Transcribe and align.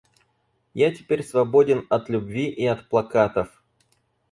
Я 0.73 0.91
теперь 0.91 1.23
свободен 1.23 1.85
от 1.87 2.09
любви 2.09 2.49
и 2.49 2.65
от 2.65 2.89
плакатов. 2.89 3.61